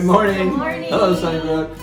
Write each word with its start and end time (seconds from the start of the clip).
Good 0.00 0.06
morning. 0.06 0.48
Good 0.48 0.56
morning. 0.56 0.88
Hello, 0.88 1.14
Sunnybrook. 1.14 1.78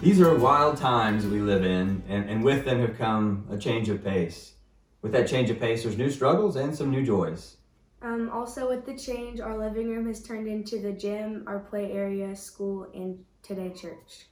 These 0.00 0.20
are 0.20 0.36
wild 0.36 0.76
times 0.78 1.24
we 1.24 1.38
live 1.38 1.64
in, 1.64 2.02
and, 2.08 2.28
and 2.28 2.42
with 2.42 2.64
them 2.64 2.80
have 2.80 2.98
come 2.98 3.46
a 3.52 3.56
change 3.56 3.88
of 3.88 4.02
pace. 4.02 4.54
With 5.00 5.12
that 5.12 5.28
change 5.28 5.48
of 5.48 5.60
pace, 5.60 5.84
there's 5.84 5.96
new 5.96 6.10
struggles 6.10 6.56
and 6.56 6.74
some 6.74 6.90
new 6.90 7.06
joys. 7.06 7.58
Um, 8.02 8.30
also, 8.30 8.68
with 8.68 8.84
the 8.84 8.98
change, 8.98 9.38
our 9.38 9.56
living 9.56 9.88
room 9.90 10.08
has 10.08 10.24
turned 10.24 10.48
into 10.48 10.80
the 10.80 10.90
gym, 10.90 11.44
our 11.46 11.60
play 11.60 11.92
area, 11.92 12.34
school, 12.34 12.88
and 12.94 13.24
today 13.44 13.70
church. 13.70 14.26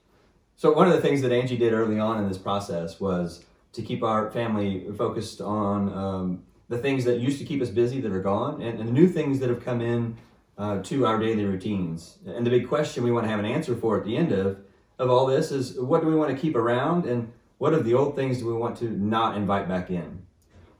So, 0.56 0.72
one 0.72 0.88
of 0.88 0.92
the 0.92 1.00
things 1.00 1.22
that 1.22 1.30
Angie 1.30 1.56
did 1.56 1.72
early 1.72 2.00
on 2.00 2.18
in 2.18 2.26
this 2.26 2.36
process 2.36 2.98
was 2.98 3.44
to 3.74 3.82
keep 3.82 4.02
our 4.02 4.32
family 4.32 4.88
focused 4.98 5.40
on 5.40 5.92
um, 5.92 6.42
the 6.68 6.78
things 6.78 7.04
that 7.04 7.20
used 7.20 7.38
to 7.38 7.44
keep 7.44 7.62
us 7.62 7.68
busy 7.68 8.00
that 8.00 8.10
are 8.10 8.22
gone 8.22 8.60
and, 8.60 8.80
and 8.80 8.88
the 8.88 8.92
new 8.92 9.06
things 9.06 9.38
that 9.38 9.50
have 9.50 9.64
come 9.64 9.80
in 9.80 10.16
uh, 10.60 10.82
to 10.82 11.06
our 11.06 11.18
daily 11.18 11.46
routines. 11.46 12.18
And 12.26 12.44
the 12.44 12.50
big 12.50 12.68
question 12.68 13.02
we 13.02 13.10
want 13.10 13.24
to 13.24 13.30
have 13.30 13.38
an 13.38 13.46
answer 13.46 13.74
for 13.74 13.98
at 13.98 14.04
the 14.04 14.14
end 14.14 14.30
of, 14.30 14.58
of 14.98 15.08
all 15.08 15.24
this 15.24 15.50
is 15.50 15.80
what 15.80 16.02
do 16.02 16.06
we 16.06 16.14
want 16.14 16.30
to 16.30 16.36
keep 16.36 16.54
around 16.54 17.06
and 17.06 17.32
what 17.56 17.72
of 17.72 17.84
the 17.86 17.94
old 17.94 18.14
things 18.14 18.38
do 18.38 18.46
we 18.46 18.52
want 18.52 18.76
to 18.78 18.90
not 18.90 19.36
invite 19.36 19.68
back 19.68 19.88
in? 19.90 20.22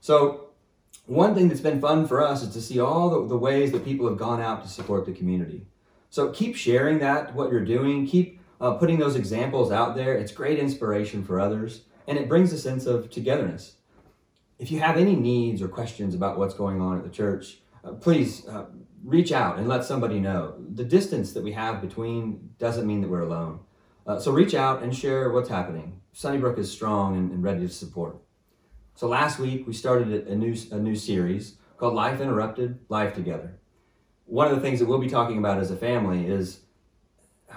So, 0.01 0.49
one 1.07 1.35
thing 1.35 1.49
that's 1.49 1.61
been 1.61 1.81
fun 1.81 2.07
for 2.07 2.23
us 2.23 2.43
is 2.43 2.53
to 2.53 2.61
see 2.61 2.79
all 2.79 3.11
the, 3.11 3.27
the 3.27 3.37
ways 3.37 3.73
that 3.73 3.85
people 3.85 4.07
have 4.09 4.19
gone 4.19 4.41
out 4.41 4.63
to 4.63 4.69
support 4.69 5.07
the 5.07 5.13
community. 5.13 5.67
So, 6.11 6.31
keep 6.31 6.57
sharing 6.57 6.99
that, 6.99 7.35
what 7.35 7.51
you're 7.51 7.65
doing, 7.65 8.07
keep 8.07 8.41
uh, 8.61 8.75
putting 8.75 8.99
those 8.99 9.17
examples 9.17 9.73
out 9.73 9.97
there. 9.97 10.15
It's 10.15 10.33
great 10.33 10.59
inspiration 10.59 11.25
for 11.25 11.41
others 11.41 11.83
and 12.07 12.19
it 12.19 12.29
brings 12.29 12.53
a 12.53 12.59
sense 12.59 12.87
of 12.87 13.09
togetherness. 13.09 13.77
If 14.59 14.71
you 14.71 14.81
have 14.81 14.97
any 14.97 15.17
needs 15.17 15.63
or 15.63 15.69
questions 15.69 16.15
about 16.15 16.39
what's 16.39 16.55
going 16.55 16.81
on 16.81 16.99
at 16.99 17.05
the 17.05 17.11
church, 17.11 17.61
uh, 17.85 17.93
please 17.93 18.47
uh, 18.47 18.67
reach 19.05 19.33
out 19.33 19.59
and 19.59 19.69
let 19.69 19.85
somebody 19.85 20.21
know. 20.21 20.55
The 20.75 20.85
distance 20.85 21.33
that 21.33 21.43
we 21.43 21.53
have 21.53 21.81
between 21.81 22.51
doesn't 22.59 22.87
mean 22.87 23.01
that 23.01 23.09
we're 23.09 23.23
alone. 23.23 23.61
Uh, 24.07 24.19
so 24.19 24.33
reach 24.33 24.55
out 24.55 24.83
and 24.83 24.95
share 24.95 25.31
what's 25.31 25.49
happening. 25.49 26.01
Sunnybrook 26.13 26.59
is 26.59 26.71
strong 26.71 27.17
and, 27.17 27.31
and 27.31 27.43
ready 27.43 27.61
to 27.61 27.73
support. 27.73 28.17
So 28.95 29.07
last 29.07 29.39
week 29.39 29.67
we 29.67 29.73
started 29.73 30.27
a 30.27 30.35
new, 30.35 30.55
a 30.73 30.79
new 30.79 30.97
series 30.97 31.57
called 31.77 31.95
Life 31.95 32.21
Interrupted, 32.21 32.79
Life 32.89 33.15
Together. 33.15 33.59
One 34.27 34.49
of 34.49 34.55
the 34.55 34.61
things 34.61 34.79
that 34.79 34.87
we'll 34.87 34.99
be 34.99 35.09
talking 35.09 35.39
about 35.39 35.59
as 35.59 35.71
a 35.71 35.77
family 35.77 36.27
is 36.27 36.61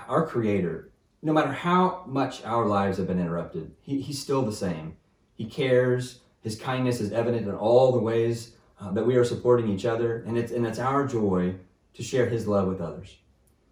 our 0.08 0.26
Creator. 0.26 0.90
No 1.22 1.34
matter 1.34 1.52
how 1.52 2.04
much 2.08 2.44
our 2.44 2.66
lives 2.66 2.98
have 2.98 3.08
been 3.08 3.20
interrupted, 3.20 3.72
he, 3.82 4.02
He's 4.02 4.22
still 4.22 4.42
the 4.42 4.52
same. 4.52 4.98
He 5.34 5.46
cares. 5.46 6.20
His 6.42 6.60
kindness 6.60 7.00
is 7.00 7.12
evident 7.12 7.48
in 7.48 7.56
all 7.56 7.92
the 7.92 8.00
ways 8.00 8.56
uh, 8.84 8.92
that 8.92 9.06
we 9.06 9.16
are 9.16 9.24
supporting 9.24 9.70
each 9.70 9.86
other, 9.86 10.24
and 10.28 10.38
it's 10.38 10.52
and 10.52 10.66
it's 10.66 10.80
our 10.80 11.08
joy 11.08 11.56
to 11.94 12.04
share 12.04 12.26
His 12.26 12.48
love 12.48 12.68
with 12.68 12.82
others. 12.82 13.18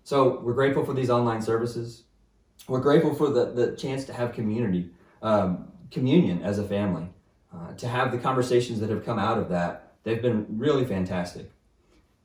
So 0.03 0.39
we're 0.41 0.53
grateful 0.53 0.85
for 0.85 0.93
these 0.93 1.09
online 1.09 1.41
services. 1.41 2.03
We're 2.67 2.79
grateful 2.79 3.13
for 3.13 3.29
the, 3.29 3.45
the 3.51 3.75
chance 3.75 4.05
to 4.05 4.13
have 4.13 4.33
community, 4.33 4.89
um, 5.21 5.71
communion 5.89 6.43
as 6.43 6.59
a 6.59 6.63
family, 6.63 7.07
uh, 7.53 7.73
to 7.73 7.87
have 7.87 8.11
the 8.11 8.17
conversations 8.17 8.79
that 8.79 8.89
have 8.89 9.03
come 9.03 9.19
out 9.19 9.37
of 9.37 9.49
that. 9.49 9.93
They've 10.03 10.21
been 10.21 10.45
really 10.49 10.85
fantastic. 10.85 11.51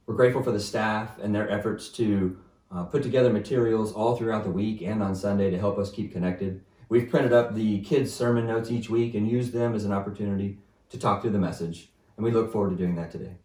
We're 0.07 0.15
grateful 0.15 0.43
for 0.43 0.53
the 0.53 0.61
staff 0.61 1.19
and 1.19 1.35
their 1.35 1.51
efforts 1.51 1.89
to 1.91 2.39
uh, 2.71 2.85
put 2.85 3.03
together 3.03 3.33
materials 3.33 3.93
all 3.93 4.17
throughout 4.17 4.45
the 4.45 4.51
week 4.51 4.83
and 4.83 5.03
on 5.03 5.15
Sunday 5.15 5.51
to 5.51 5.59
help 5.59 5.79
us 5.79 5.91
keep 5.91 6.13
connected. 6.13 6.63
We've 6.89 7.11
printed 7.11 7.33
up 7.33 7.55
the 7.55 7.81
kids' 7.81 8.13
sermon 8.13 8.47
notes 8.47 8.71
each 8.71 8.89
week 8.89 9.15
and 9.15 9.29
used 9.29 9.53
them 9.53 9.75
as 9.75 9.85
an 9.85 9.93
opportunity 9.93 10.59
to 10.91 10.99
talk 10.99 11.23
through 11.23 11.33
the 11.33 11.39
message. 11.39 11.91
And 12.17 12.25
we 12.25 12.31
look 12.31 12.53
forward 12.53 12.71
to 12.71 12.77
doing 12.77 12.97
that 12.97 13.11
today. 13.11 13.37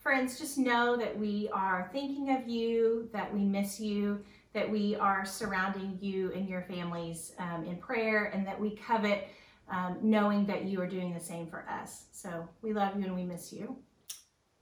Friends, 0.00 0.38
just 0.38 0.58
know 0.58 0.96
that 0.96 1.16
we 1.16 1.48
are 1.52 1.88
thinking 1.92 2.34
of 2.34 2.48
you, 2.48 3.08
that 3.12 3.32
we 3.32 3.44
miss 3.44 3.78
you, 3.78 4.24
that 4.52 4.68
we 4.68 4.96
are 4.96 5.24
surrounding 5.24 5.98
you 6.00 6.32
and 6.32 6.48
your 6.48 6.62
families 6.62 7.32
um, 7.38 7.64
in 7.64 7.76
prayer, 7.76 8.32
and 8.34 8.46
that 8.46 8.58
we 8.58 8.74
covet 8.76 9.28
um, 9.70 9.98
knowing 10.02 10.46
that 10.46 10.64
you 10.64 10.80
are 10.80 10.86
doing 10.86 11.14
the 11.14 11.20
same 11.20 11.46
for 11.46 11.64
us. 11.68 12.06
So 12.12 12.48
we 12.62 12.72
love 12.72 12.96
you 12.98 13.04
and 13.04 13.14
we 13.14 13.24
miss 13.24 13.52
you. 13.52 13.76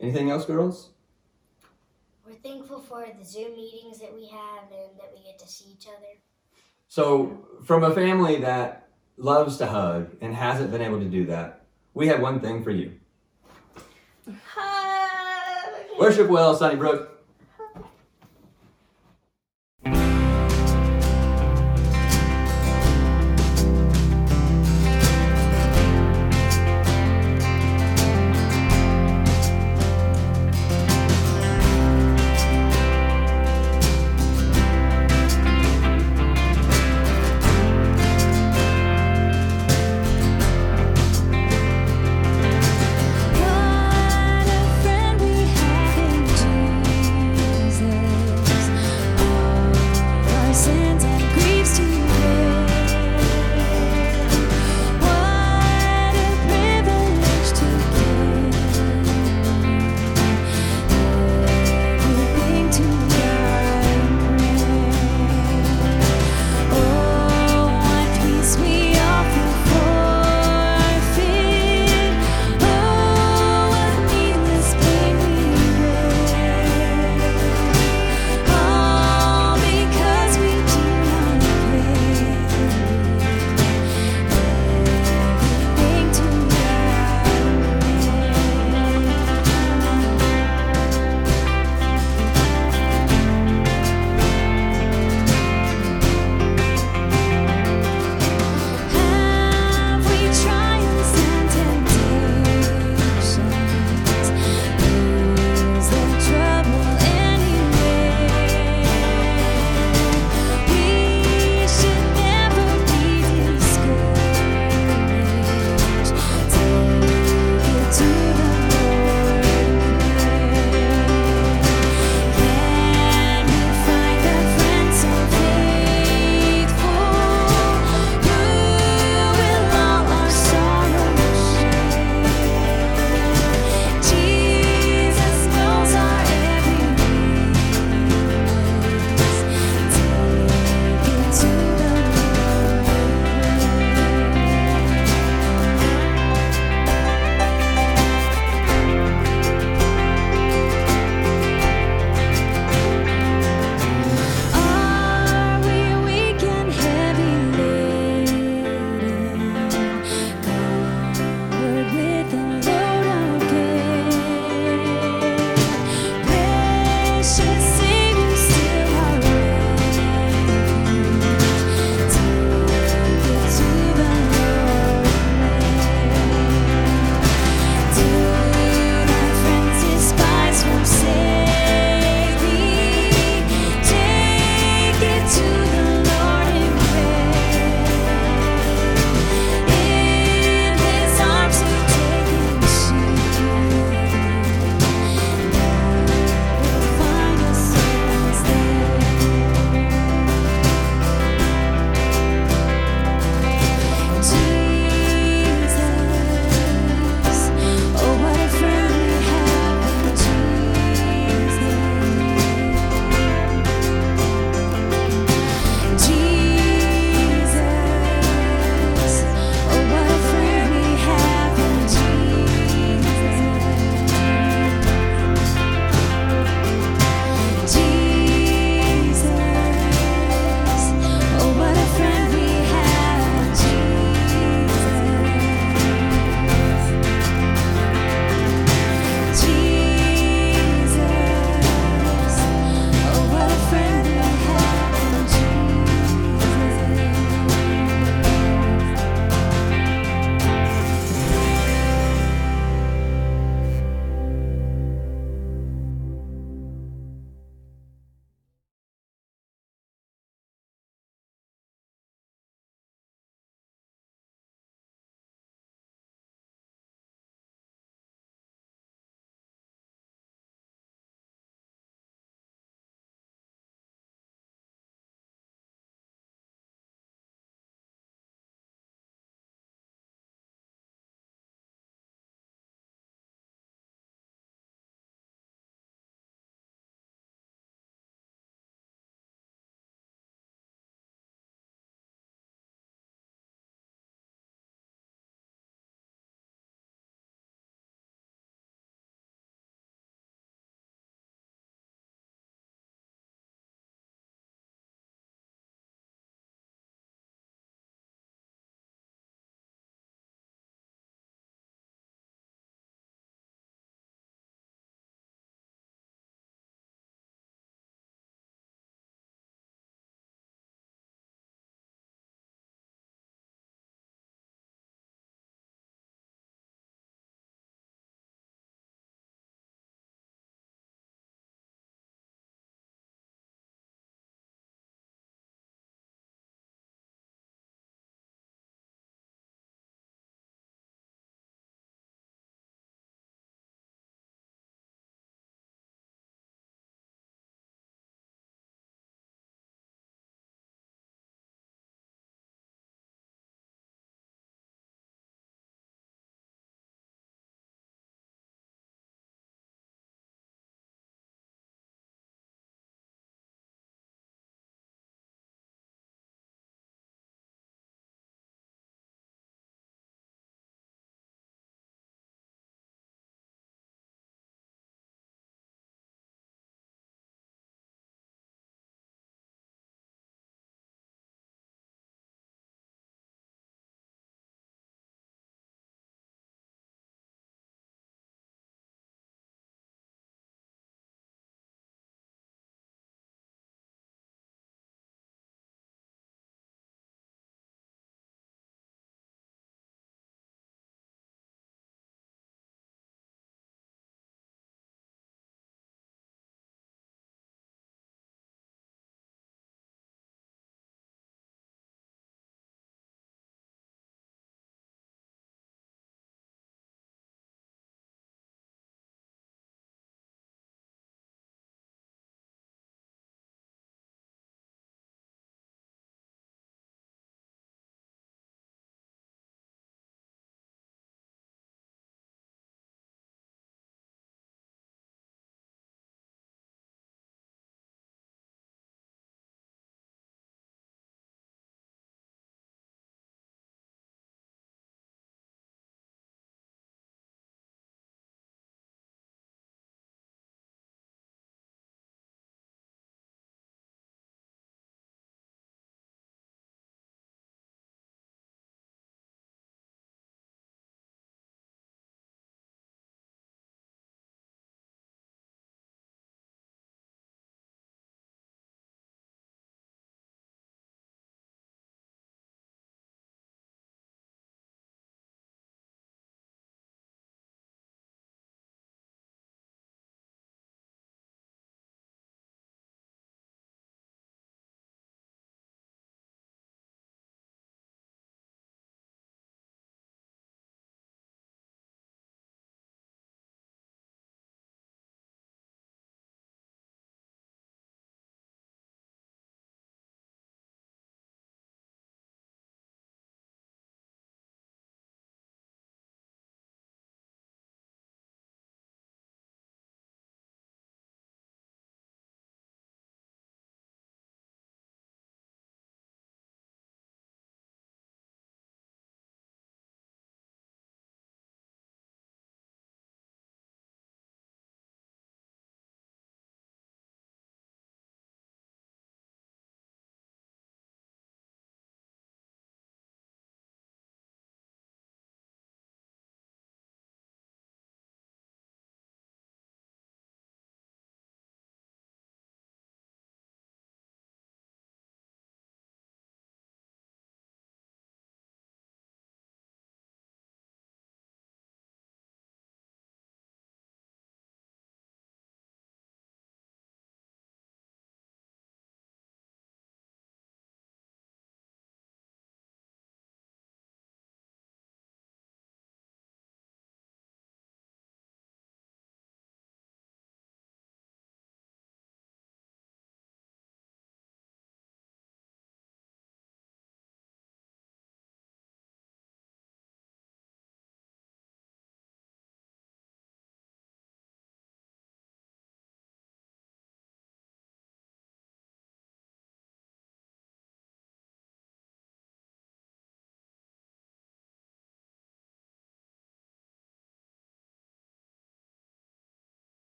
Anything 0.00 0.30
else, 0.30 0.44
girls? 0.44 0.90
We're 2.26 2.34
thankful 2.34 2.80
for 2.80 3.06
the 3.18 3.24
Zoom 3.24 3.56
meetings 3.56 3.98
that 3.98 4.14
we 4.14 4.26
have 4.26 4.64
and 4.70 4.98
that 4.98 5.12
we 5.16 5.24
get 5.24 5.38
to 5.40 5.48
see 5.48 5.72
each 5.72 5.86
other. 5.86 6.18
So, 6.88 7.46
from 7.64 7.82
a 7.82 7.94
family 7.94 8.36
that 8.40 8.88
loves 9.16 9.56
to 9.56 9.66
hug 9.66 10.10
and 10.20 10.34
hasn't 10.34 10.70
been 10.70 10.82
able 10.82 11.00
to 11.00 11.08
do 11.08 11.26
that, 11.26 11.64
we 11.94 12.06
have 12.08 12.20
one 12.20 12.40
thing 12.40 12.62
for 12.62 12.70
you. 12.70 12.92
Hug. 14.26 15.98
Worship 15.98 16.28
well, 16.28 16.54
Sunnybrook. 16.54 17.11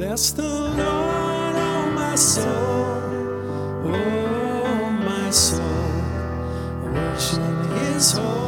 Bless 0.00 0.30
the 0.30 0.42
Lord, 0.42 1.56
oh 1.56 1.92
my 1.94 2.14
soul, 2.14 2.46
oh 3.84 4.90
my 5.04 5.28
soul, 5.28 5.60
worship 6.90 7.70
His 7.76 8.12
holy. 8.12 8.39